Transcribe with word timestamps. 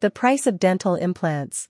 The 0.00 0.10
price 0.10 0.46
of 0.46 0.58
dental 0.58 0.94
implants. 0.94 1.68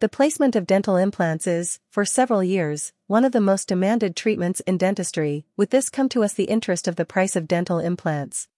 The 0.00 0.08
placement 0.08 0.56
of 0.56 0.66
dental 0.66 0.96
implants 0.96 1.46
is, 1.46 1.80
for 1.90 2.06
several 2.06 2.42
years, 2.42 2.94
one 3.08 3.26
of 3.26 3.32
the 3.32 3.42
most 3.42 3.68
demanded 3.68 4.16
treatments 4.16 4.60
in 4.60 4.78
dentistry, 4.78 5.44
with 5.54 5.68
this 5.68 5.90
come 5.90 6.08
to 6.08 6.24
us 6.24 6.32
the 6.32 6.44
interest 6.44 6.88
of 6.88 6.96
the 6.96 7.04
price 7.04 7.36
of 7.36 7.46
dental 7.46 7.78
implants. 7.78 8.48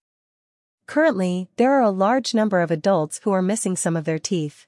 Currently, 0.87 1.49
there 1.57 1.73
are 1.73 1.81
a 1.81 1.89
large 1.89 2.33
number 2.33 2.61
of 2.61 2.71
adults 2.71 3.19
who 3.25 3.33
are 3.33 3.41
missing 3.41 3.75
some 3.75 3.97
of 3.97 4.05
their 4.05 4.17
teeth. 4.17 4.65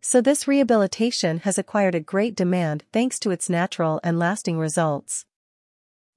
So 0.00 0.20
this 0.20 0.48
rehabilitation 0.48 1.38
has 1.44 1.58
acquired 1.58 1.94
a 1.94 2.00
great 2.00 2.34
demand 2.34 2.82
thanks 2.92 3.20
to 3.20 3.30
its 3.30 3.48
natural 3.48 4.00
and 4.02 4.18
lasting 4.18 4.58
results. 4.58 5.26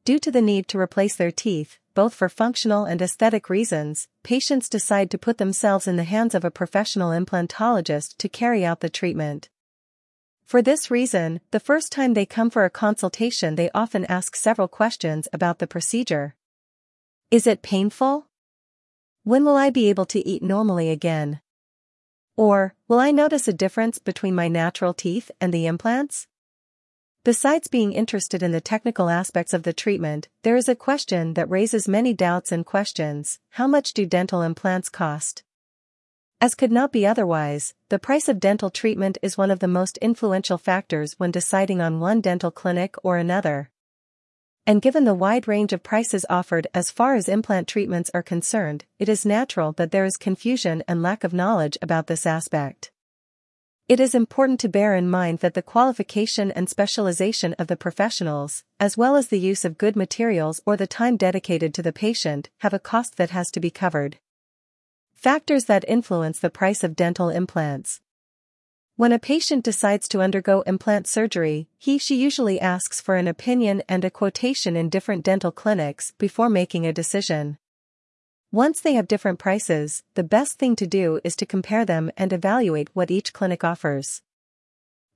Due 0.06 0.18
to 0.18 0.32
the 0.32 0.42
need 0.42 0.68
to 0.70 0.80
replace 0.80 1.16
their 1.16 1.30
teeth, 1.30 1.78
both 1.96 2.14
for 2.14 2.30
functional 2.30 2.86
and 2.86 3.02
aesthetic 3.02 3.50
reasons, 3.50 4.07
patients 4.21 4.70
decide 4.70 5.09
to 5.09 5.18
put 5.18 5.39
themselves 5.39 5.88
in 5.88 5.95
the 5.95 6.04
hands 6.04 6.36
of 6.36 6.45
a 6.45 6.52
professional 6.52 7.09
implantologist 7.09 8.18
to 8.18 8.30
carry 8.30 8.64
out 8.64 8.82
the 8.82 8.89
treatment. 8.89 9.49
For 10.45 10.62
this 10.62 10.91
reason, 10.91 11.40
the 11.49 11.59
first 11.59 11.91
time 11.91 12.13
they 12.13 12.26
come 12.26 12.52
for 12.52 12.66
a 12.66 12.70
consultation 12.70 13.55
they 13.55 13.71
often 13.73 14.05
ask 14.05 14.35
several 14.35 14.68
questions 14.68 15.27
about 15.34 15.58
the 15.58 15.66
procedure. 15.66 16.35
Is 17.31 17.48
it 17.48 17.63
painful? 17.63 18.27
When 19.23 19.43
will 19.43 19.55
I 19.55 19.71
be 19.71 19.90
able 19.90 20.05
to 20.05 20.27
eat 20.27 20.43
normally 20.43 20.91
again? 20.91 21.40
Or, 22.38 22.76
will 22.88 22.99
I 22.99 23.12
notice 23.12 23.48
a 23.48 23.54
difference 23.54 23.98
between 23.98 24.35
my 24.35 24.48
natural 24.48 24.93
teeth 24.93 25.32
and 25.41 25.52
the 25.52 25.66
implants? 25.66 26.27
Besides 27.25 27.67
being 27.67 27.91
interested 27.91 28.43
in 28.43 28.52
the 28.52 28.61
technical 28.61 29.09
aspects 29.09 29.52
of 29.52 29.63
the 29.63 29.73
treatment, 29.73 30.29
there 30.43 30.55
is 30.55 30.70
a 30.70 30.75
question 30.75 31.34
that 31.34 31.49
raises 31.49 31.88
many 31.88 32.13
doubts 32.13 32.51
and 32.51 32.63
questions 32.63 33.39
how 33.49 33.65
much 33.65 33.93
do 33.93 34.05
dental 34.05 34.43
implants 34.43 34.89
cost? 34.89 35.41
As 36.39 36.53
could 36.53 36.71
not 36.71 36.91
be 36.91 37.03
otherwise, 37.03 37.73
the 37.89 37.98
price 37.98 38.29
of 38.29 38.39
dental 38.39 38.70
treatment 38.70 39.17
is 39.23 39.39
one 39.39 39.49
of 39.49 39.57
the 39.57 39.67
most 39.67 39.98
influential 40.03 40.59
factors 40.59 41.15
when 41.17 41.32
deciding 41.32 41.82
on 41.82 41.99
one 41.99 42.21
dental 42.21 42.51
clinic 42.51 42.93
or 43.01 43.17
another. 43.17 43.71
And 44.67 44.79
given 44.79 45.05
the 45.05 45.15
wide 45.15 45.48
range 45.48 45.73
of 45.73 45.82
prices 45.82 46.27
offered 46.29 46.67
as 46.76 46.91
far 46.91 47.15
as 47.15 47.27
implant 47.27 47.67
treatments 47.67 48.12
are 48.13 48.21
concerned, 48.21 48.85
it 48.99 49.10
is 49.10 49.26
natural 49.26 49.71
that 49.77 49.89
there 49.89 50.05
is 50.05 50.15
confusion 50.15 50.84
and 50.87 51.01
lack 51.01 51.23
of 51.23 51.34
knowledge 51.34 51.76
about 51.82 52.05
this 52.05 52.27
aspect. 52.27 52.91
It 53.88 54.00
is 54.00 54.16
important 54.16 54.60
to 54.62 54.68
bear 54.68 54.96
in 54.96 55.08
mind 55.08 55.40
that 55.40 55.54
the 55.54 55.62
qualification 55.62 56.52
and 56.52 56.68
specialization 56.68 57.54
of 57.60 57.68
the 57.68 57.76
professionals, 57.76 58.64
as 58.80 58.98
well 58.98 59.16
as 59.16 59.28
the 59.28 59.40
use 59.40 59.64
of 59.64 59.78
good 59.78 59.96
materials 59.96 60.60
or 60.66 60.76
the 60.76 60.88
time 60.88 61.18
dedicated 61.18 61.72
to 61.76 61.84
the 61.84 61.94
patient, 61.94 62.50
have 62.62 62.74
a 62.74 62.80
cost 62.80 63.18
that 63.18 63.30
has 63.30 63.52
to 63.52 63.60
be 63.60 63.70
covered. 63.70 64.18
Factors 65.13 65.66
that 65.66 65.86
influence 65.88 66.40
the 66.40 66.50
price 66.50 66.84
of 66.84 66.96
dental 66.96 67.30
implants. 67.30 68.02
When 68.96 69.12
a 69.12 69.19
patient 69.19 69.63
decides 69.63 70.08
to 70.08 70.22
undergo 70.22 70.62
implant 70.62 71.06
surgery, 71.06 71.68
he 71.78 72.00
she 72.00 72.16
usually 72.16 72.59
asks 72.59 73.00
for 73.00 73.18
an 73.18 73.28
opinion 73.28 73.84
and 73.88 74.03
a 74.03 74.09
quotation 74.09 74.75
in 74.75 74.90
different 74.90 75.24
dental 75.24 75.52
clinics 75.52 76.12
before 76.18 76.50
making 76.50 76.88
a 76.88 76.94
decision. 76.94 77.59
Once 78.56 78.79
they 78.79 78.94
have 78.94 79.06
different 79.06 79.38
prices, 79.38 80.01
the 80.13 80.23
best 80.23 80.57
thing 80.57 80.78
to 80.78 80.88
do 80.88 81.19
is 81.25 81.35
to 81.35 81.45
compare 81.45 81.84
them 81.84 82.09
and 82.16 82.31
evaluate 82.31 82.89
what 82.94 83.11
each 83.11 83.34
clinic 83.34 83.66
offers. 83.66 84.22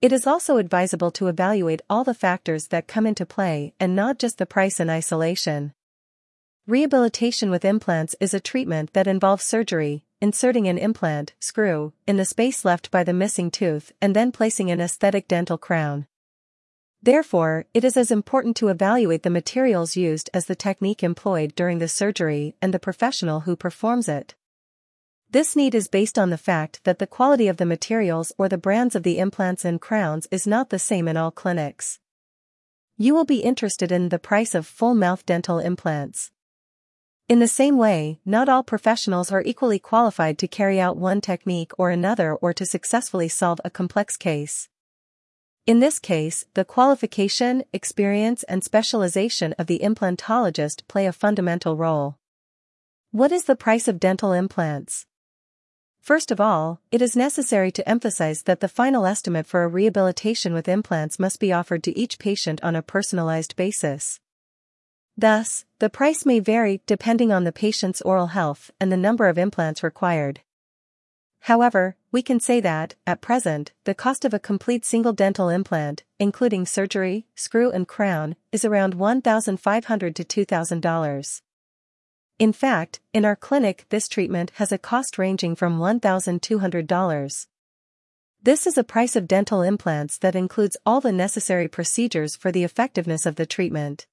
It 0.02 0.12
is 0.12 0.28
also 0.28 0.58
advisable 0.58 1.10
to 1.12 1.28
evaluate 1.28 1.82
all 1.90 2.04
the 2.04 2.14
factors 2.14 2.68
that 2.68 2.90
come 2.90 3.08
into 3.08 3.26
play 3.26 3.74
and 3.80 3.96
not 3.96 4.20
just 4.20 4.40
the 4.40 4.46
price 4.46 4.82
in 4.82 4.90
isolation. 4.90 5.72
Rehabilitation 6.68 7.50
with 7.50 7.64
implants 7.64 8.14
is 8.20 8.34
a 8.34 8.42
treatment 8.42 8.92
that 8.92 9.08
involves 9.08 9.46
surgery, 9.46 10.04
inserting 10.20 10.68
an 10.68 10.78
implant, 10.78 11.34
screw, 11.40 11.94
in 12.06 12.18
the 12.18 12.26
space 12.26 12.66
left 12.66 12.92
by 12.92 13.06
the 13.06 13.14
missing 13.14 13.50
tooth 13.50 13.94
and 14.02 14.14
then 14.14 14.34
placing 14.34 14.70
an 14.70 14.82
aesthetic 14.82 15.30
dental 15.30 15.58
crown. 15.58 16.08
Therefore, 17.02 17.66
it 17.74 17.86
is 17.86 17.96
as 17.96 18.12
important 18.12 18.58
to 18.58 18.68
evaluate 18.68 19.24
the 19.24 19.30
materials 19.30 19.96
used 19.96 20.30
as 20.34 20.46
the 20.46 20.56
technique 20.56 21.02
employed 21.02 21.56
during 21.56 21.80
the 21.80 21.88
surgery 21.88 22.56
and 22.62 22.74
the 22.74 22.80
professional 22.80 23.42
who 23.42 23.56
performs 23.56 24.10
it. 24.10 24.36
This 25.32 25.56
need 25.56 25.76
is 25.76 25.88
based 25.88 26.20
on 26.20 26.30
the 26.30 26.38
fact 26.38 26.84
that 26.84 27.00
the 27.00 27.08
quality 27.08 27.48
of 27.48 27.58
the 27.58 27.66
materials 27.66 28.32
or 28.38 28.50
the 28.50 28.58
brands 28.58 28.96
of 28.96 29.04
the 29.04 29.20
implants 29.20 29.64
and 29.64 29.80
crowns 29.80 30.28
is 30.32 30.48
not 30.48 30.72
the 30.72 30.80
same 30.80 31.08
in 31.08 31.16
all 31.16 31.32
clinics. 31.32 32.00
You 32.98 33.14
will 33.14 33.26
be 33.26 33.40
interested 33.40 33.92
in 33.92 34.10
the 34.10 34.20
price 34.20 34.54
of 34.54 34.68
full 34.68 34.94
mouth 34.94 35.26
dental 35.26 35.60
implants. 35.60 36.32
In 37.30 37.40
the 37.40 37.48
same 37.48 37.78
way, 37.78 38.20
not 38.26 38.50
all 38.50 38.64
professionals 38.64 39.32
are 39.32 39.44
equally 39.46 39.80
qualified 39.80 40.38
to 40.40 40.48
carry 40.48 40.80
out 40.80 40.98
one 40.98 41.22
technique 41.22 41.72
or 41.78 41.92
another 41.92 42.34
or 42.34 42.52
to 42.54 42.66
successfully 42.66 43.30
solve 43.30 43.62
a 43.64 43.70
complex 43.70 44.18
case. 44.18 44.68
In 45.70 45.82
this 45.82 46.00
case, 46.00 46.46
the 46.56 46.66
qualification, 46.66 47.64
experience 47.74 48.42
and 48.46 48.64
specialization 48.64 49.54
of 49.60 49.68
the 49.68 49.82
implantologist 49.84 50.88
play 50.88 51.06
a 51.06 51.14
fundamental 51.14 51.78
role. 51.78 52.18
What 53.12 53.32
is 53.32 53.44
the 53.44 53.56
price 53.56 53.88
of 53.88 54.00
dental 54.00 54.34
implants? 54.34 55.06
First 56.02 56.32
of 56.32 56.42
all, 56.42 56.82
it 56.92 57.04
is 57.04 57.16
necessary 57.16 57.70
to 57.74 57.88
emphasize 57.88 58.42
that 58.48 58.62
the 58.62 58.68
final 58.68 59.06
estimate 59.06 59.46
for 59.46 59.64
a 59.64 59.68
rehabilitation 59.68 60.56
with 60.56 60.68
implants 60.68 61.20
must 61.20 61.40
be 61.40 61.54
offered 61.54 61.84
to 61.84 61.96
each 61.96 62.18
patient 62.18 62.60
on 62.64 62.76
a 62.76 62.82
personalized 62.82 63.56
basis. 63.56 64.20
Thus, 65.16 65.66
the 65.78 65.92
price 65.92 66.26
may 66.26 66.40
vary 66.40 66.82
depending 66.88 67.32
on 67.32 67.44
the 67.44 67.52
patient's 67.52 68.02
oral 68.02 68.34
health 68.34 68.72
and 68.80 68.92
the 68.92 68.98
number 68.98 69.28
of 69.28 69.38
implants 69.38 69.84
required. 69.84 70.42
However, 71.42 71.96
we 72.12 72.22
can 72.22 72.40
say 72.40 72.60
that, 72.60 72.96
at 73.08 73.22
present, 73.22 73.72
the 73.86 73.96
cost 73.96 74.26
of 74.26 74.34
a 74.34 74.40
complete 74.40 74.86
single 74.86 75.14
dental 75.14 75.50
implant, 75.50 76.04
including 76.20 76.66
surgery, 76.66 77.26
screw 77.36 77.72
and 77.72 77.88
crown, 77.88 78.36
is 78.52 78.66
around 78.66 78.94
1,500 78.94 80.16
to 80.16 80.24
$2,000. 80.24 81.42
In 82.40 82.54
fact, 82.54 83.02
in 83.14 83.26
our 83.26 83.36
clinic 83.36 83.86
this 83.90 84.08
treatment 84.08 84.52
has 84.56 84.72
a 84.72 84.78
cost 84.78 85.18
ranging 85.18 85.56
from 85.56 85.78
$1,200. 85.78 87.48
This 88.42 88.66
is 88.66 88.78
a 88.78 88.84
price 88.86 89.18
of 89.18 89.28
dental 89.28 89.62
implants 89.62 90.18
that 90.20 90.36
includes 90.36 90.78
all 90.86 91.02
the 91.02 91.12
necessary 91.12 91.68
procedures 91.68 92.38
for 92.38 92.52
the 92.52 92.64
effectiveness 92.64 93.26
of 93.26 93.36
the 93.36 93.46
treatment. 93.46 94.08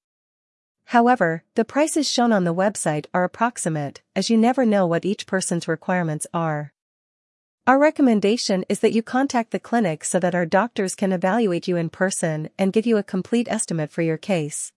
However, 0.86 1.44
the 1.54 1.64
prices 1.64 2.10
shown 2.10 2.32
on 2.32 2.44
the 2.44 2.54
website 2.54 3.06
are 3.14 3.24
approximate, 3.24 4.02
as 4.16 4.28
you 4.28 4.36
never 4.36 4.66
know 4.66 4.86
what 4.86 5.04
each 5.04 5.26
person's 5.26 5.68
requirements 5.68 6.26
are. 6.34 6.72
Our 7.68 7.80
recommendation 7.80 8.64
is 8.68 8.78
that 8.78 8.92
you 8.92 9.02
contact 9.02 9.50
the 9.50 9.58
clinic 9.58 10.04
so 10.04 10.20
that 10.20 10.36
our 10.36 10.46
doctors 10.46 10.94
can 10.94 11.10
evaluate 11.10 11.66
you 11.66 11.76
in 11.76 11.88
person 11.90 12.48
and 12.56 12.72
give 12.72 12.86
you 12.86 12.96
a 12.96 13.02
complete 13.02 13.48
estimate 13.50 13.90
for 13.90 14.02
your 14.02 14.16
case. 14.16 14.72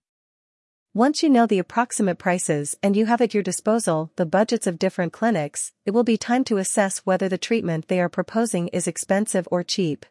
Once 0.92 1.22
you 1.22 1.30
know 1.30 1.46
the 1.46 1.60
approximate 1.60 2.18
prices 2.18 2.76
and 2.82 2.96
you 2.96 3.06
have 3.06 3.20
at 3.20 3.32
your 3.32 3.44
disposal 3.44 4.10
the 4.16 4.26
budgets 4.26 4.66
of 4.66 4.76
different 4.76 5.12
clinics, 5.12 5.72
it 5.86 5.92
will 5.92 6.02
be 6.02 6.16
time 6.16 6.42
to 6.42 6.56
assess 6.56 7.06
whether 7.06 7.28
the 7.28 7.38
treatment 7.38 7.86
they 7.86 8.00
are 8.00 8.08
proposing 8.08 8.66
is 8.68 8.88
expensive 8.88 9.46
or 9.52 9.62
cheap. 9.62 10.04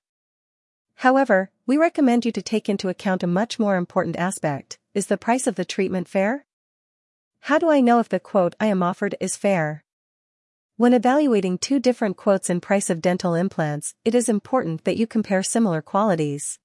However, 0.95 1.51
we 1.65 1.75
recommend 1.75 2.25
you 2.25 2.31
to 2.31 2.41
take 2.41 2.69
into 2.69 2.87
account 2.87 3.23
a 3.23 3.27
much 3.27 3.59
more 3.59 3.75
important 3.75 4.15
aspect, 4.15 4.79
is 4.93 5.07
the 5.07 5.17
price 5.17 5.47
of 5.47 5.55
the 5.55 5.65
treatment 5.65 6.07
fair? 6.07 6.45
How 7.41 7.57
do 7.57 7.69
I 7.69 7.81
know 7.81 7.99
if 7.99 8.07
the 8.07 8.21
quote 8.21 8.55
I 8.57 8.67
am 8.67 8.81
offered 8.81 9.15
is 9.19 9.35
fair? 9.35 9.83
When 10.79 10.93
evaluating 10.93 11.57
two 11.57 11.81
different 11.81 12.15
quotes 12.15 12.49
in 12.49 12.61
price 12.61 12.89
of 12.89 13.01
dental 13.01 13.35
implants, 13.35 13.95
it 14.05 14.15
is 14.15 14.29
important 14.29 14.85
that 14.85 14.95
you 14.95 15.07
compare 15.07 15.43
similar 15.43 15.81
qualities. 15.81 16.57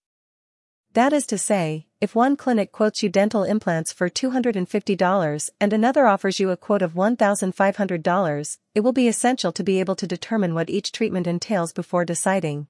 That 0.92 1.12
is 1.12 1.26
to 1.26 1.36
say, 1.36 1.88
if 2.00 2.14
one 2.14 2.36
clinic 2.36 2.70
quotes 2.70 3.02
you 3.02 3.08
dental 3.08 3.42
implants 3.42 3.92
for 3.92 4.08
$250 4.08 5.50
and 5.60 5.72
another 5.72 6.06
offers 6.06 6.38
you 6.38 6.50
a 6.50 6.56
quote 6.56 6.80
of 6.80 6.92
$1,500, 6.92 8.58
it 8.72 8.80
will 8.82 8.92
be 8.92 9.08
essential 9.08 9.50
to 9.50 9.64
be 9.64 9.80
able 9.80 9.96
to 9.96 10.06
determine 10.06 10.54
what 10.54 10.70
each 10.70 10.92
treatment 10.92 11.26
entails 11.26 11.72
before 11.72 12.04
deciding. 12.04 12.68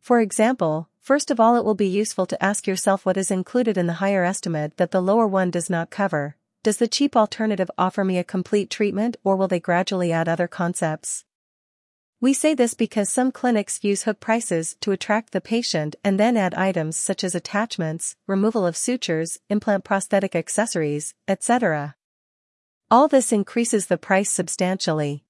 For 0.00 0.20
example, 0.20 0.90
First 1.00 1.32
of 1.32 1.40
all 1.40 1.56
it 1.56 1.64
will 1.64 1.74
be 1.74 1.88
useful 1.88 2.26
to 2.26 2.44
ask 2.44 2.68
yourself 2.68 3.04
what 3.04 3.16
is 3.16 3.32
included 3.32 3.76
in 3.76 3.88
the 3.88 3.94
higher 3.94 4.22
estimate 4.22 4.76
that 4.76 4.92
the 4.92 5.02
lower 5.02 5.26
one 5.26 5.50
does 5.50 5.68
not 5.68 5.90
cover. 5.90 6.36
Does 6.64 6.76
the 6.76 6.86
cheap 6.86 7.16
alternative 7.16 7.68
offer 7.76 8.04
me 8.04 8.18
a 8.18 8.24
complete 8.24 8.70
treatment 8.70 9.16
or 9.24 9.34
will 9.34 9.48
they 9.48 9.58
gradually 9.58 10.12
add 10.12 10.28
other 10.28 10.46
concepts? 10.46 11.24
We 12.20 12.32
say 12.32 12.54
this 12.54 12.74
because 12.74 13.10
some 13.10 13.32
clinics 13.32 13.82
use 13.82 14.04
hook 14.04 14.20
prices 14.20 14.76
to 14.80 14.92
attract 14.92 15.32
the 15.32 15.40
patient 15.40 15.96
and 16.04 16.20
then 16.20 16.36
add 16.36 16.54
items 16.54 16.96
such 16.96 17.24
as 17.24 17.34
attachments, 17.34 18.14
removal 18.28 18.64
of 18.64 18.76
sutures, 18.76 19.40
implant 19.50 19.82
prosthetic 19.82 20.36
accessories, 20.36 21.14
etc. 21.26 21.96
All 22.92 23.08
this 23.08 23.32
increases 23.32 23.86
the 23.86 23.98
price 23.98 24.30
substantially. 24.30 25.24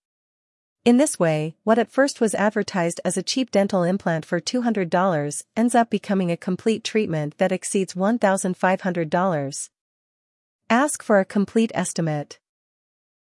In 0.84 0.98
this 0.98 1.18
way, 1.18 1.56
what 1.64 1.78
at 1.78 1.90
first 1.90 2.20
was 2.20 2.34
advertised 2.34 3.00
as 3.06 3.16
a 3.16 3.22
cheap 3.22 3.50
dental 3.50 3.84
implant 3.84 4.26
for 4.26 4.38
$200 4.38 5.42
ends 5.56 5.74
up 5.74 5.88
becoming 5.88 6.30
a 6.30 6.36
complete 6.36 6.84
treatment 6.84 7.38
that 7.38 7.52
exceeds 7.52 7.94
$1,500. 7.94 9.70
Ask 10.72 11.02
for 11.02 11.20
a 11.20 11.26
complete 11.26 11.70
estimate. 11.74 12.38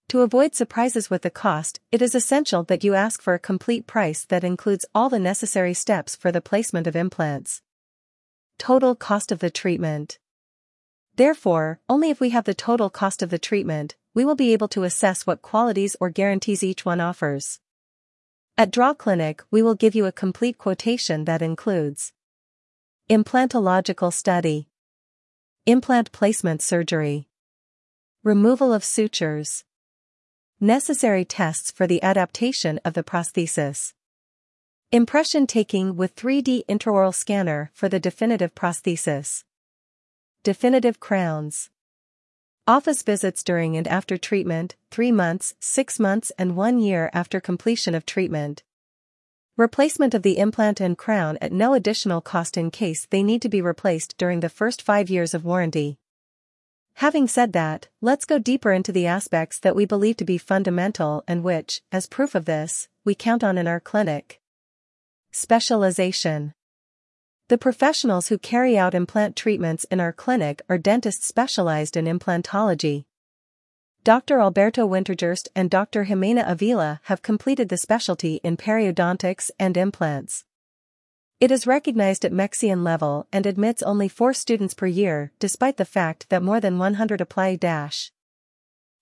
To 0.09 0.19
avoid 0.19 0.53
surprises 0.53 1.09
with 1.09 1.21
the 1.21 1.29
cost, 1.29 1.79
it 1.93 2.01
is 2.01 2.13
essential 2.13 2.63
that 2.63 2.83
you 2.83 2.93
ask 2.93 3.21
for 3.21 3.33
a 3.35 3.39
complete 3.39 3.87
price 3.87 4.25
that 4.25 4.43
includes 4.43 4.85
all 4.93 5.07
the 5.07 5.17
necessary 5.17 5.73
steps 5.73 6.13
for 6.13 6.29
the 6.29 6.41
placement 6.41 6.87
of 6.87 6.95
implants. 6.97 7.61
Total 8.59 8.95
cost 8.95 9.31
of 9.31 9.39
the 9.39 9.49
treatment. 9.49 10.19
Therefore, 11.15 11.79
only 11.87 12.09
if 12.09 12.19
we 12.19 12.31
have 12.31 12.43
the 12.43 12.53
total 12.53 12.89
cost 12.89 13.23
of 13.23 13.29
the 13.29 13.39
treatment, 13.39 13.95
we 14.13 14.25
will 14.25 14.35
be 14.35 14.51
able 14.51 14.67
to 14.67 14.83
assess 14.83 15.25
what 15.25 15.41
qualities 15.41 15.95
or 16.01 16.09
guarantees 16.09 16.63
each 16.63 16.83
one 16.83 16.99
offers. 16.99 17.61
At 18.57 18.71
Draw 18.71 18.95
Clinic, 18.95 19.41
we 19.51 19.61
will 19.61 19.73
give 19.73 19.95
you 19.95 20.05
a 20.05 20.11
complete 20.11 20.57
quotation 20.57 21.23
that 21.23 21.41
includes 21.41 22.11
Implantological 23.09 24.11
study, 24.11 24.67
Implant 25.65 26.11
placement 26.11 26.61
surgery, 26.61 27.29
Removal 28.27 28.73
of 28.73 28.83
sutures, 28.83 29.63
Necessary 30.59 31.23
tests 31.23 31.71
for 31.71 31.87
the 31.87 32.03
adaptation 32.03 32.77
of 32.83 32.93
the 32.93 33.01
prosthesis. 33.01 33.93
Impression 34.91 35.47
taking 35.47 35.95
with 35.95 36.13
3D 36.17 36.65
intraoral 36.67 37.15
scanner 37.15 37.71
for 37.73 37.87
the 37.87 38.01
definitive 38.01 38.53
prosthesis. 38.53 39.45
Definitive 40.43 40.99
crowns. 40.99 41.69
Office 42.67 43.01
visits 43.01 43.45
during 43.45 43.77
and 43.77 43.87
after 43.87 44.17
treatment, 44.17 44.75
3 44.91 45.13
months, 45.13 45.53
6 45.61 45.97
months 45.97 46.29
and 46.37 46.57
1 46.57 46.79
year 46.79 47.09
after 47.13 47.39
completion 47.39 47.95
of 47.95 48.05
treatment. 48.05 48.61
Replacement 49.55 50.13
of 50.13 50.23
the 50.23 50.37
implant 50.37 50.81
and 50.81 50.97
crown 50.97 51.37
at 51.39 51.53
no 51.53 51.73
additional 51.73 52.19
cost 52.19 52.57
in 52.57 52.71
case 52.71 53.07
they 53.09 53.23
need 53.23 53.41
to 53.41 53.47
be 53.47 53.61
replaced 53.61 54.17
during 54.17 54.41
the 54.41 54.49
first 54.49 54.81
5 54.81 55.09
years 55.09 55.33
of 55.33 55.45
warranty. 55.45 55.97
Having 56.97 57.27
said 57.27 57.53
that, 57.53 57.89
let's 58.01 58.25
go 58.25 58.39
deeper 58.39 58.71
into 58.71 58.91
the 58.91 59.05
aspects 59.05 59.59
that 59.59 59.75
we 59.75 59.85
believe 59.85 60.17
to 60.17 60.25
be 60.25 60.39
fundamental 60.39 61.23
and 61.27 61.43
which, 61.43 61.83
as 61.91 62.07
proof 62.07 62.33
of 62.33 62.45
this, 62.45 62.87
we 63.05 63.13
count 63.13 63.43
on 63.43 63.55
in 63.55 63.67
our 63.67 63.79
clinic. 63.79 64.41
Specialization. 65.31 66.55
The 67.49 67.57
professionals 67.59 68.29
who 68.29 68.39
carry 68.39 68.79
out 68.79 68.95
implant 68.95 69.35
treatments 69.35 69.83
in 69.91 69.99
our 69.99 70.11
clinic 70.11 70.63
are 70.69 70.79
dentists 70.79 71.27
specialized 71.27 71.95
in 71.95 72.05
implantology. 72.05 73.05
Dr. 74.03 74.39
Alberto 74.39 74.87
Wintergerst 74.87 75.49
and 75.55 75.69
Dr. 75.69 76.05
Jimena 76.05 76.49
Avila 76.49 76.99
have 77.03 77.21
completed 77.21 77.69
the 77.69 77.77
specialty 77.77 78.41
in 78.43 78.57
periodontics 78.57 79.51
and 79.59 79.77
implants. 79.77 80.45
It 81.39 81.51
is 81.51 81.67
recognized 81.67 82.25
at 82.25 82.33
Mexican 82.33 82.83
level 82.83 83.27
and 83.31 83.45
admits 83.45 83.83
only 83.83 84.07
four 84.07 84.33
students 84.33 84.73
per 84.73 84.87
year 84.87 85.31
despite 85.37 85.77
the 85.77 85.85
fact 85.85 86.27
that 86.29 86.41
more 86.41 86.59
than 86.59 86.79
100 86.79 87.21
apply. 87.21 87.57
Dash. 87.57 88.11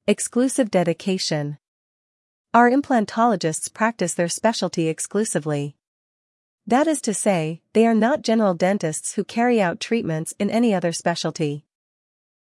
Exclusive 0.06 0.70
dedication. 0.70 1.58
Our 2.54 2.70
implantologists 2.70 3.74
practice 3.74 4.14
their 4.14 4.28
specialty 4.28 4.90
exclusively. 4.90 5.78
That 6.68 6.88
is 6.88 7.00
to 7.02 7.14
say, 7.14 7.62
they 7.72 7.88
are 7.88 7.96
not 7.96 8.22
general 8.22 8.54
dentists 8.54 9.14
who 9.14 9.24
carry 9.24 9.62
out 9.62 9.80
treatments 9.80 10.34
in 10.38 10.50
any 10.50 10.74
other 10.74 10.92
specialty. 10.92 11.64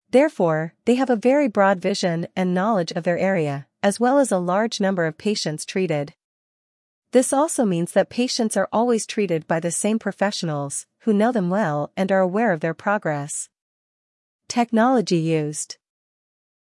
Therefore, 0.08 0.72
they 0.86 0.94
have 0.94 1.10
a 1.10 1.16
very 1.16 1.46
broad 1.46 1.80
vision 1.80 2.26
and 2.34 2.54
knowledge 2.54 2.92
of 2.92 3.04
their 3.04 3.18
area, 3.18 3.66
as 3.82 4.00
well 4.00 4.18
as 4.18 4.32
a 4.32 4.38
large 4.38 4.80
number 4.80 5.04
of 5.04 5.18
patients 5.18 5.66
treated. 5.66 6.14
This 7.14 7.32
also 7.32 7.64
means 7.64 7.92
that 7.92 8.08
patients 8.10 8.56
are 8.56 8.68
always 8.72 9.06
treated 9.06 9.46
by 9.46 9.60
the 9.60 9.70
same 9.70 10.00
professionals, 10.00 10.86
who 11.02 11.12
know 11.12 11.30
them 11.30 11.48
well 11.48 11.92
and 11.96 12.10
are 12.10 12.18
aware 12.18 12.50
of 12.50 12.58
their 12.58 12.74
progress. 12.74 13.48
Technology 14.48 15.18
used. 15.18 15.76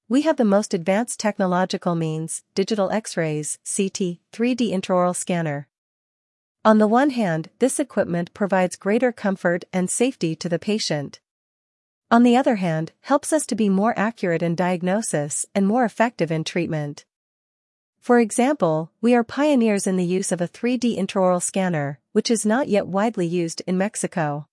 We 0.08 0.22
have 0.22 0.38
the 0.38 0.46
most 0.46 0.74
advanced 0.74 1.20
technological 1.20 1.96
means, 1.96 2.44
digital 2.56 2.90
X-rays, 2.92 3.60
CT, 3.66 4.20
3D 4.32 4.72
intraoral 4.72 5.14
scanner. 5.14 5.68
On 6.64 6.78
the 6.78 6.88
one 6.88 7.10
hand, 7.10 7.50
this 7.60 7.78
equipment 7.78 8.34
provides 8.34 8.78
greater 8.78 9.12
comfort 9.12 9.66
and 9.74 9.90
safety 9.90 10.34
to 10.38 10.48
the 10.48 10.60
patient. 10.60 11.20
On 12.10 12.24
the 12.24 12.38
other 12.38 12.56
hand, 12.56 12.94
helps 13.02 13.34
us 13.34 13.46
to 13.48 13.56
be 13.56 13.68
more 13.68 13.94
accurate 14.00 14.42
in 14.42 14.56
diagnosis 14.56 15.46
and 15.54 15.68
more 15.68 15.84
effective 15.84 16.32
in 16.32 16.46
treatment. 16.46 17.04
For 18.08 18.22
example, 18.22 18.90
we 19.02 19.14
are 19.16 19.24
pioneers 19.26 19.86
in 19.86 19.98
the 19.98 20.06
use 20.06 20.32
of 20.32 20.40
a 20.40 20.48
3D 20.48 20.98
intraoral 20.98 21.44
scanner, 21.44 22.00
which 22.14 22.32
is 22.32 22.46
not 22.46 22.70
yet 22.70 22.88
widely 22.88 23.28
used 23.28 23.62
in 23.68 23.78
Mexico. 23.78 24.48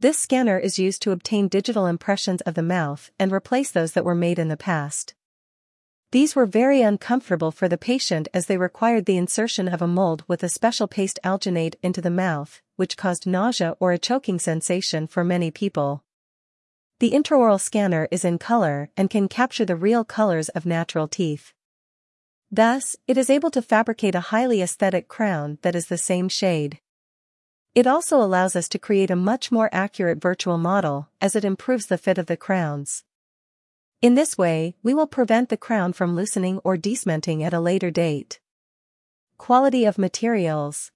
This 0.00 0.18
scanner 0.18 0.58
is 0.58 0.76
used 0.76 1.00
to 1.02 1.12
obtain 1.12 1.46
digital 1.46 1.86
impressions 1.86 2.40
of 2.40 2.54
the 2.54 2.64
mouth 2.64 3.12
and 3.20 3.30
replace 3.30 3.70
those 3.70 3.92
that 3.92 4.04
were 4.04 4.16
made 4.16 4.40
in 4.40 4.48
the 4.48 4.56
past. 4.56 5.14
These 6.10 6.34
were 6.34 6.44
very 6.44 6.82
uncomfortable 6.82 7.52
for 7.52 7.68
the 7.68 7.78
patient 7.78 8.26
as 8.34 8.46
they 8.46 8.58
required 8.58 9.04
the 9.04 9.16
insertion 9.16 9.68
of 9.68 9.80
a 9.80 9.86
mold 9.86 10.24
with 10.26 10.42
a 10.42 10.48
special 10.48 10.88
paste 10.88 11.20
alginate 11.22 11.76
into 11.84 12.00
the 12.00 12.10
mouth, 12.10 12.62
which 12.74 12.96
caused 12.96 13.28
nausea 13.28 13.76
or 13.78 13.92
a 13.92 13.98
choking 13.98 14.40
sensation 14.40 15.06
for 15.06 15.22
many 15.22 15.52
people. 15.52 16.02
The 16.98 17.12
intraoral 17.12 17.60
scanner 17.60 18.08
is 18.10 18.24
in 18.24 18.38
color 18.38 18.90
and 18.96 19.08
can 19.08 19.28
capture 19.28 19.64
the 19.64 19.76
real 19.76 20.02
colors 20.04 20.48
of 20.48 20.66
natural 20.66 21.06
teeth. 21.06 21.52
Thus, 22.50 22.96
it 23.06 23.18
is 23.18 23.28
able 23.28 23.50
to 23.50 23.62
fabricate 23.62 24.14
a 24.14 24.30
highly 24.32 24.62
aesthetic 24.62 25.08
crown 25.08 25.58
that 25.62 25.74
is 25.74 25.86
the 25.86 25.98
same 25.98 26.28
shade. 26.28 26.80
It 27.74 27.86
also 27.86 28.22
allows 28.22 28.56
us 28.56 28.68
to 28.70 28.78
create 28.78 29.10
a 29.10 29.16
much 29.16 29.52
more 29.52 29.68
accurate 29.72 30.18
virtual 30.20 30.56
model 30.56 31.08
as 31.20 31.36
it 31.36 31.44
improves 31.44 31.86
the 31.86 31.98
fit 31.98 32.18
of 32.18 32.26
the 32.26 32.36
crowns. 32.36 33.04
In 34.00 34.14
this 34.14 34.38
way, 34.38 34.74
we 34.82 34.94
will 34.94 35.06
prevent 35.06 35.48
the 35.48 35.56
crown 35.56 35.92
from 35.92 36.14
loosening 36.14 36.58
or 36.64 36.76
decementing 36.76 37.42
at 37.42 37.54
a 37.54 37.60
later 37.60 37.90
date. 37.90 38.40
Quality 39.38 39.84
of 39.84 39.98
materials. 39.98 40.92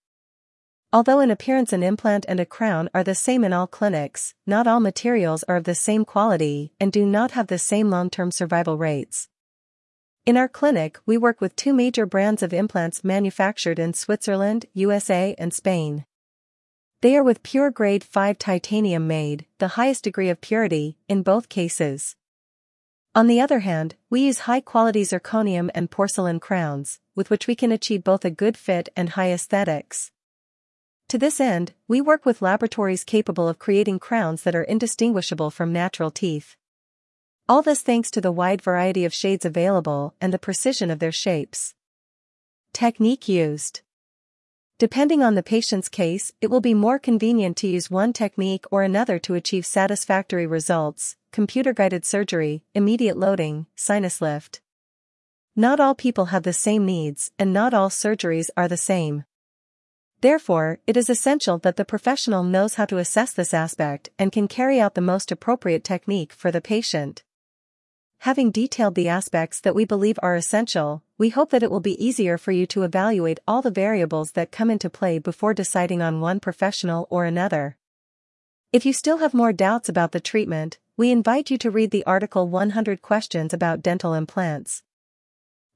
Although 0.93 1.21
in 1.21 1.31
appearance 1.31 1.73
an 1.73 1.83
implant 1.83 2.27
and 2.29 2.41
a 2.41 2.47
crown 2.47 2.91
are 2.93 3.05
the 3.05 3.15
same 3.15 3.45
in 3.45 3.53
all 3.53 3.67
clinics, 3.67 4.35
not 4.47 4.67
all 4.67 4.81
materials 4.81 5.45
are 5.45 5.57
of 5.57 5.65
the 5.65 5.75
same 5.75 6.05
quality 6.05 6.73
and 6.79 6.93
do 6.93 7.07
not 7.07 7.31
have 7.33 7.47
the 7.47 7.59
same 7.59 7.91
long-term 7.91 8.31
survival 8.31 8.77
rates. 8.77 9.29
In 10.31 10.37
our 10.37 10.47
clinic, 10.47 10.97
we 11.07 11.19
work 11.19 11.41
with 11.41 11.57
two 11.57 11.75
major 11.75 12.07
brands 12.07 12.41
of 12.41 12.53
implants 12.53 13.03
manufactured 13.03 13.81
in 13.81 13.95
Switzerland, 13.95 14.67
USA, 14.75 15.35
and 15.39 15.53
Spain. 15.53 16.05
They 17.01 17.17
are 17.17 17.25
with 17.25 17.43
pure 17.43 17.73
grade 17.73 18.05
5 18.05 18.39
titanium 18.39 19.09
made, 19.09 19.47
the 19.59 19.75
highest 19.75 20.05
degree 20.05 20.29
of 20.29 20.41
purity, 20.41 20.97
in 21.09 21.25
both 21.25 21.49
cases. 21.49 22.15
On 23.13 23.27
the 23.27 23.41
other 23.41 23.59
hand, 23.59 23.97
we 24.09 24.21
use 24.21 24.47
high 24.47 24.61
quality 24.61 25.03
zirconium 25.03 25.69
and 25.75 25.91
porcelain 25.91 26.39
crowns, 26.39 27.01
with 27.17 27.29
which 27.29 27.49
we 27.49 27.57
can 27.57 27.73
achieve 27.73 28.05
both 28.05 28.25
a 28.25 28.31
good 28.31 28.57
fit 28.57 28.89
and 28.95 29.09
high 29.09 29.33
aesthetics. 29.33 30.13
To 31.09 31.19
this 31.19 31.41
end, 31.41 31.73
we 31.89 32.01
work 32.01 32.25
with 32.25 32.41
laboratories 32.41 33.03
capable 33.03 33.49
of 33.49 33.59
creating 33.59 33.99
crowns 33.99 34.45
that 34.45 34.55
are 34.55 34.63
indistinguishable 34.63 35.51
from 35.51 35.73
natural 35.73 36.13
teeth. 36.13 36.55
All 37.49 37.63
this 37.63 37.83
thanks 37.83 38.11
to 38.13 38.21
the 38.21 38.31
wide 38.33 38.63
variety 38.63 39.05
of 39.05 39.13
shades 39.13 39.45
available 39.45 40.15
and 40.21 40.33
the 40.33 40.39
precision 40.39 40.91
of 40.91 40.99
their 40.99 41.13
shapes. 41.13 41.75
Technique 42.73 43.29
used. 43.29 43.83
Depending 44.79 45.23
on 45.23 45.35
the 45.35 45.43
patient's 45.43 45.89
case, 45.89 46.33
it 46.41 46.49
will 46.49 46.61
be 46.61 46.73
more 46.73 46.99
convenient 46.99 47.57
to 47.59 47.67
use 47.67 47.91
one 47.91 48.13
technique 48.13 48.65
or 48.71 48.83
another 48.83 49.19
to 49.19 49.35
achieve 49.35 49.67
satisfactory 49.67 50.47
results, 50.47 51.17
computer-guided 51.33 52.07
surgery, 52.07 52.63
immediate 52.75 53.17
loading, 53.17 53.67
sinus 53.75 54.23
lift. 54.23 54.61
Not 55.55 55.81
all 55.81 55.95
people 55.95 56.27
have 56.27 56.45
the 56.45 56.53
same 56.53 56.87
needs 56.87 57.33
and 57.39 57.53
not 57.53 57.75
all 57.75 57.91
surgeries 57.91 58.49
are 58.57 58.69
the 58.69 58.77
same. 58.77 59.25
Therefore, 60.23 60.79
it 60.87 60.97
is 60.97 61.11
essential 61.11 61.59
that 61.59 61.77
the 61.77 61.85
professional 61.85 62.45
knows 62.45 62.77
how 62.77 62.85
to 62.87 62.99
assess 62.99 63.33
this 63.33 63.53
aspect 63.53 64.09
and 64.19 64.33
can 64.33 64.49
carry 64.49 64.79
out 64.81 64.95
the 64.95 65.01
most 65.01 65.33
appropriate 65.33 65.83
technique 65.83 66.33
for 66.33 66.51
the 66.51 66.61
patient. 66.61 67.23
Having 68.25 68.51
detailed 68.51 68.97
the 68.97 69.09
aspects 69.09 69.61
that 69.61 69.75
we 69.75 69.87
believe 69.87 70.19
are 70.23 70.37
essential, 70.37 71.03
we 71.17 71.31
hope 71.31 71.49
that 71.49 71.63
it 71.63 71.71
will 71.71 71.81
be 71.81 72.05
easier 72.05 72.37
for 72.37 72.53
you 72.53 72.67
to 72.67 72.83
evaluate 72.83 73.41
all 73.49 73.63
the 73.63 73.71
variables 73.71 74.33
that 74.33 74.53
come 74.53 74.71
into 74.71 74.91
play 74.91 75.19
before 75.19 75.55
deciding 75.55 76.03
on 76.03 76.21
one 76.21 76.39
professional 76.39 77.07
or 77.09 77.25
another. 77.25 77.79
If 78.75 78.85
you 78.85 78.93
still 78.93 79.19
have 79.19 79.33
more 79.33 79.55
doubts 79.55 79.89
about 79.89 80.13
the 80.13 80.21
treatment, 80.21 80.77
we 80.99 81.11
invite 81.11 81.51
you 81.51 81.57
to 81.57 81.71
read 81.71 81.93
the 81.93 82.05
article 82.05 82.47
100 82.47 83.01
Questions 83.01 83.55
about 83.55 83.81
Dental 83.81 84.13
Implants. 84.13 84.83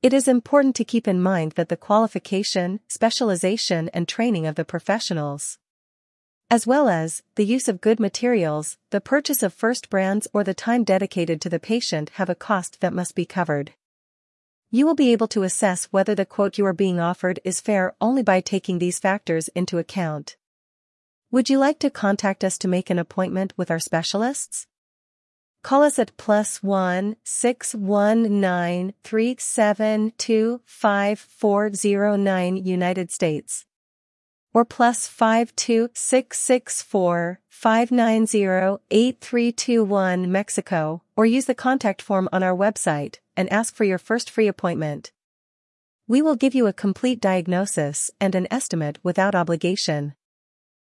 It 0.03 0.13
is 0.13 0.29
important 0.29 0.77
to 0.77 0.85
keep 0.85 1.09
in 1.09 1.23
mind 1.23 1.53
that 1.53 1.71
the 1.71 1.79
qualification, 1.79 2.81
specialization 2.89 3.89
and 3.95 4.07
training 4.07 4.45
of 4.45 4.57
the 4.57 4.67
professionals 4.67 5.57
as 6.51 6.67
well 6.67 6.89
as 6.89 7.23
the 7.37 7.45
use 7.45 7.69
of 7.69 7.81
good 7.81 7.99
materials, 7.99 8.77
the 8.91 9.01
purchase 9.01 9.43
of 9.43 9.53
first 9.53 9.91
brands 9.91 10.29
or 10.33 10.45
the 10.45 10.55
time 10.55 10.85
dedicated 10.85 11.41
to 11.41 11.49
the 11.49 11.59
patient 11.59 12.11
have 12.15 12.29
a 12.29 12.35
cost 12.35 12.81
that 12.81 12.93
must 12.93 13.15
be 13.15 13.25
covered. 13.25 13.73
You 14.71 14.87
will 14.87 14.95
be 14.95 15.13
able 15.13 15.29
to 15.29 15.45
assess 15.45 15.87
whether 15.87 16.15
the 16.15 16.27
quote 16.27 16.59
you 16.59 16.67
are 16.67 16.73
being 16.73 16.99
offered 17.01 17.41
is 17.45 17.61
fair 17.61 17.95
only 18.01 18.23
by 18.23 18.41
taking 18.41 18.79
these 18.79 18.99
factors 18.99 19.49
into 19.49 19.79
account. 19.79 20.37
Would 21.31 21.49
you 21.49 21.59
like 21.59 21.79
to 21.81 21.91
contact 21.91 22.45
us 22.45 22.59
to 22.59 22.69
make 22.69 22.91
an 22.91 22.99
appointment 22.99 23.53
with 23.57 23.71
our 23.71 23.79
specialists? 23.79 24.67
Call 25.63 25.83
us 25.83 25.99
at 25.99 26.17
plus 26.17 26.63
one 26.63 27.17
six 27.25 27.75
one 27.75 28.41
nine 28.41 28.95
three 29.03 29.35
seven 29.39 30.13
two 30.19 30.61
five 30.65 31.19
four 31.19 31.73
zero 31.73 32.17
nine 32.17 32.57
United 32.57 33.11
States. 33.11 33.65
Or 34.55 34.65
plus 34.65 35.09
five 35.09 35.55
two 35.57 35.91
six 35.93 36.39
six 36.39 36.81
four 36.81 37.41
five 37.49 37.91
nine 37.91 38.25
zero 38.27 38.81
eight 38.91 39.21
three 39.21 39.51
two 39.51 39.83
one 39.83 40.31
Mexico, 40.31 41.03
or 41.17 41.27
use 41.27 41.47
the 41.47 41.57
contact 41.57 42.01
form 42.01 42.29
on 42.33 42.45
our 42.45 42.57
website 42.57 43.17
and 43.37 43.53
ask 43.53 43.75
for 43.75 43.83
your 43.83 43.99
first 43.99 44.31
free 44.31 44.47
appointment. 44.47 45.11
We 46.07 46.23
will 46.23 46.37
give 46.37 46.55
you 46.55 46.69
a 46.69 46.73
complete 46.73 47.21
diagnosis 47.21 48.13
and 48.21 48.35
an 48.37 48.47
estimate 48.49 48.99
without 49.03 49.35
obligation. 49.35 50.15